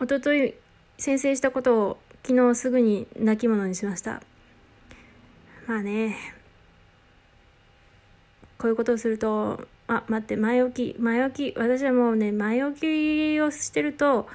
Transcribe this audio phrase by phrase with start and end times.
[0.00, 0.54] 一昨日
[0.96, 4.22] 宣誓したことを昨日すぐに亡き者にしました。
[5.66, 6.16] まあね。
[8.58, 10.96] こういうことをするとあ待って前置き。
[11.00, 11.58] 前置き。
[11.58, 14.28] 私はもうね前置きをしてると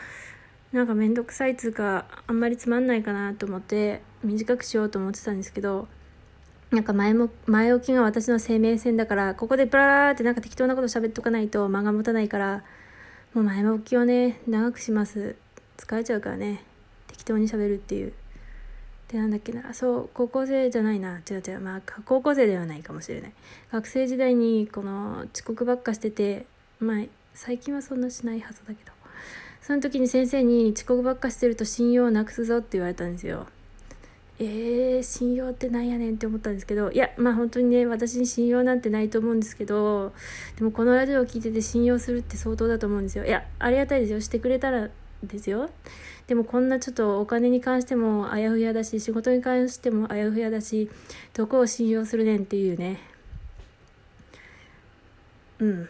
[0.74, 5.88] なんかめんどくさいつうかあんまりつまんないかなと思って短くしようと思ってたんですけど
[6.72, 12.64] なんか前も前置きが私の生命線だからここでブラーってなんか適当なこと喋っとかないと間が持たないから
[13.36, 15.36] もう前置きをね長くします。
[15.84, 16.64] 疲れちゃうからね。
[17.08, 18.14] 適当に喋るっていう。
[19.10, 19.74] でなんだっけな。
[19.74, 21.22] そう高校生じゃないな。
[21.30, 21.60] 違う違う。
[21.60, 23.34] まあ高校生ではないかもしれない。
[23.70, 26.46] 学生時代にこの遅刻ばっかしてて
[26.80, 28.94] まあ最近はそんなしないはずだけど。
[29.62, 33.46] その時に先生に遅刻ばっかしてると信用をなくすぞって言われたんですよ。
[34.40, 36.92] えー、信用ってなんやねんって思ったんですけど。
[36.92, 40.14] いやまあ本当にね私に信用なんてないと思うんですけど
[40.58, 43.26] でもこのラジオを聴いてて信用するって相当だと思うんですよ。
[43.26, 44.22] いやありがたいですよ。
[44.22, 44.90] してくれたら
[45.28, 45.70] ですよ。
[46.28, 50.90] でもこんなちょっとお金に関してもあやふやだし仕事に関してもあやふやだし
[51.34, 53.00] どこを信用するねんっていうね。
[55.60, 55.90] うん。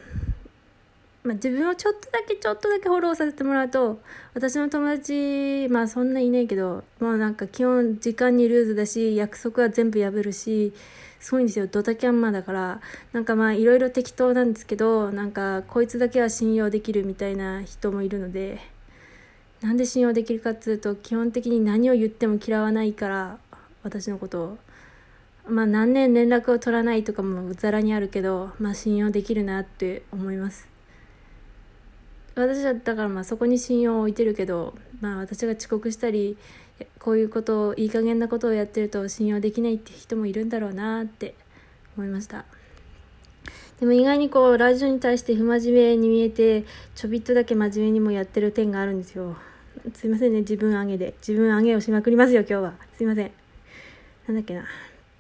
[1.24, 4.02] まあ、自分をちょっとだけちょっとだけフォローさせてもらうと
[4.34, 10.74] 私の友達まあそんないないけどもうなんか基本時間にルーズだし約束は全部破るし
[11.22, 11.68] すごいんですよ。
[11.68, 12.82] ドタキャンマーだから。
[13.14, 18.73] なんかまあいろいろ適当なんですけどなんかこいつだけは信用できるみたいな人もいるので。
[19.64, 23.38] なんで信用できるかっつうと基本的に何を言っても嫌わないから
[23.82, 24.58] 私のことを。
[25.48, 30.68] まあ何年連絡を取らないとかもざらにあるけどまあ信用できるなって思います。
[32.36, 36.38] 私だったからまあそこに信用を置いてるけどまあ私が遅刻したり
[37.00, 41.36] こういうことをいい加減なことをやってると信用できないって人もいるんだろうなって
[41.96, 42.44] 思いました。
[43.80, 49.38] でも意外にこうラジオに対して不真面目に見えてちょびっとだけ真面目にもやってる点があるんですよ。
[49.94, 51.14] すいませんね自分上げで。
[51.20, 52.74] 自分上げをしまくりますよ今日は。
[52.96, 53.32] すいません。
[54.28, 54.66] なんだっけな。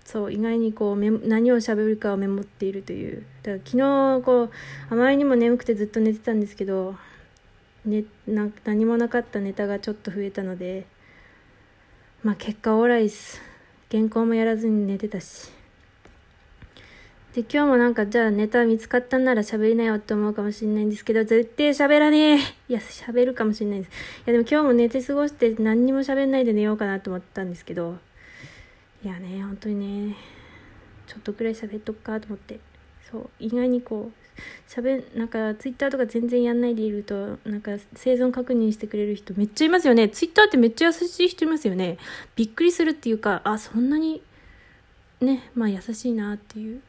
[0.05, 3.23] そう意外にこうメ何を喋るかをメモっているという。
[3.43, 4.49] だから昨日こう
[4.89, 6.95] あまりにも眠くてずっと寝てたんですけど、
[7.85, 10.85] ね、な何もなかったネタがちょっと増えたので
[12.21, 13.41] まあ結果オーライス
[13.91, 15.62] 原稿もやらずに寝てたし。
[17.33, 22.37] で今日もなんかじゃあネタ見つかったんなら喋りなよって思うかもしれないんですけど絶対喋らねえ。
[22.69, 23.89] いや喋るかもしれないです。
[23.89, 23.91] い
[24.27, 27.97] やでも今日も寝て過ごして何にも喋んないで寝ようかなと思ったんですけど。
[29.03, 30.15] いやね本当にね。
[31.07, 32.59] ちょっとくらい喋っとくかと思って。
[33.11, 40.07] そう意外にこう喋なんかツイッターとか全然やんないでいるとなんか生存確認してくれる人めっちゃいますよね。
[40.07, 41.97] ツイッターってめっちゃ優しい人いますよね。
[42.35, 44.21] びっくりするっていうかあそんなに
[45.19, 46.81] ねまあ優しいなっていう。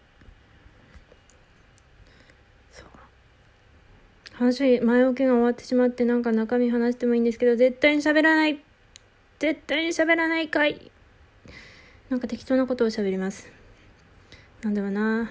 [4.34, 8.62] 話前置きが終わってしまってなんか中身話してもいいんですけど絶対に喋らない
[9.38, 10.90] 絶対に喋らないかい
[12.10, 13.50] なんか適当なことを喋ります。
[14.62, 15.30] なんだろうな。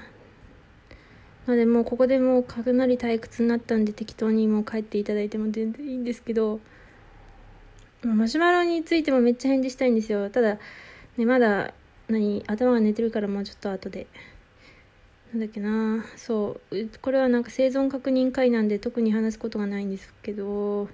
[1.48, 6.60] のでもうここでもうかなり退屈になったんで適当にもう帰っていただいても全然いいんですけど、
[8.04, 10.30] マシュマロについてもめっちゃ返事したいんですよ。
[10.30, 10.58] ただ、
[11.18, 11.74] ね、まだ、
[12.08, 14.08] 何、頭が寝てるからもうちょっと後で。
[15.34, 16.06] なんだっけな。
[16.16, 16.90] そう。
[17.02, 20.88] これはなんか生存確認会なんで特に話すことがないんですけど、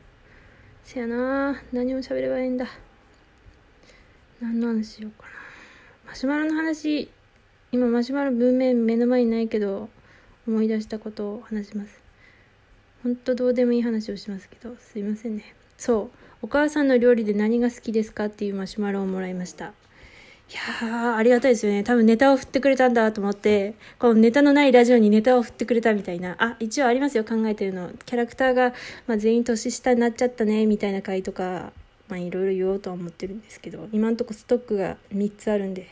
[0.85, 1.61] せやな。
[1.73, 2.67] 何を喋ればいいんだ。
[4.41, 5.33] 何の話しようかな。
[6.07, 7.11] マシュマロの話。
[7.73, 9.89] 今マシュマロ文面目の前にないけど
[10.47, 12.01] 思い出したことを話します。
[13.03, 15.53] ほんとどうでもいい話をしますけどすいませんね。
[15.77, 16.17] そう。
[16.41, 19.73] お母さんの料理で何が好きですかっていうマシュマロをもらいました。
[20.49, 21.83] いやーありがたいですよね。
[21.83, 26.35] 多分ネタを振ってくれたんだと思ってこのネタのないラジオにネタを振ってくれたみたいな。
[26.39, 27.91] あ一応ありますよ考えてるの。
[28.05, 28.73] キャラクターが、
[29.05, 31.71] まあ、全員年下になっちゃったねみたいな回とか
[32.07, 35.87] まあいろいろ言おうとは思ってるんですけど今んとこストックが3つあるんで。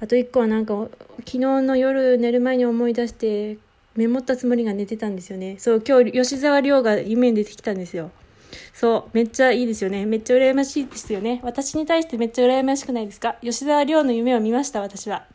[0.00, 3.58] あと1個はなんか昨日の夜寝る前に思い出して
[3.96, 5.56] メモったつもりが寝てたんですよね。
[5.58, 8.10] そう今日吉沢亮が夢に出てきたんですよ
[8.72, 10.06] そうめっちゃいいですよね。
[10.06, 11.40] めっちゃ羨ましいですよね。
[11.42, 13.36] 私に対してめっちゃ羨ましくないですか？
[13.42, 15.26] 吉沢亮の夢を見ました私は。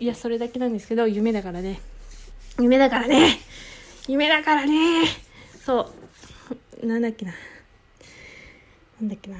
[0.00, 1.80] いやそれだけなんですけど夢だからね。
[2.60, 3.38] 夢だからね。
[4.06, 5.06] 夢だからね。
[5.64, 5.90] そ
[6.82, 6.86] う。
[6.86, 7.32] なんだっけな。
[9.00, 9.36] なんだっけな。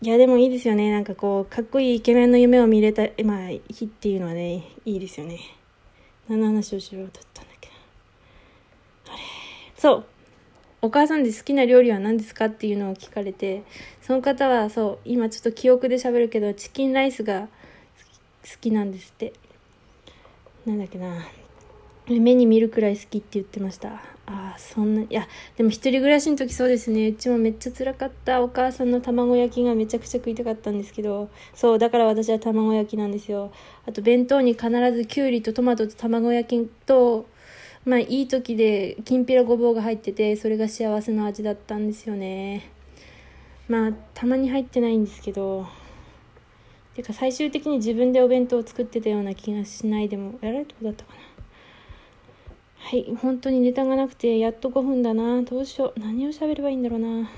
[0.00, 0.92] いや、でもいいですよね。
[0.92, 5.40] なんかこう、かっこいいイケメンの夢を見れた、まあ、日っていうのはね、いいですよね。
[6.28, 7.68] 何の話をしようとったんだっけ
[9.08, 9.14] な。
[9.14, 9.22] あれ。
[9.76, 10.04] そう。
[10.80, 13.64] お母さんで好きな料理は何ですかっていうのを聞かれて、
[14.00, 17.48] その方はそう、今ちょっと記憶で喋るけど、チキンライスが好
[18.60, 19.32] きなんですって。
[20.66, 21.26] なんだっけな。
[22.08, 24.18] 目に見るくらい好きって言ってました。
[24.30, 25.26] ああそんないや
[25.56, 33.50] でも一人暮らしの時そうですねうちもめっちゃ辛かったお母さんの卵焼きがめちゃくちゃ食いたかったんですけどそうだから私は卵焼きなんですよ
[33.86, 37.26] あと弁当に必ずきゅうりとトマトと卵焼きと
[37.88, 42.70] まあいい時できんぴらごぼうが入っててそれが幸せの味だったんですよね。
[43.66, 45.66] まあたまに入ってないんですけど
[46.94, 51.18] てか最終的に自分でお弁当を作ってたような気がしないでもやられるとだったかな。
[52.76, 55.40] はい本当にネタがなくてやっと5分だな。
[55.40, 55.98] どうしよう。
[55.98, 57.30] 何を喋ればいいんだろうな。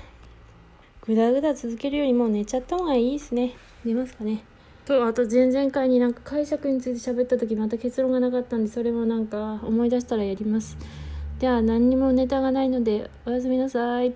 [1.07, 3.53] ぐだぐだ続けるよりもう寝ちゃった方がいいですね。
[3.85, 4.43] 寝ますかね。
[4.85, 10.77] とあと前々回になんか解釈について喋った時また結論がなかったんでそれもなんか思い出したらやります。
[11.39, 14.13] では何にもネタがないのでおやすみなさい。